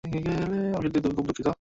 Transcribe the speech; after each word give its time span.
আমি 0.03 0.19
সত্যিই 0.83 1.13
খুব 1.15 1.25
দুঃখিত। 1.27 1.47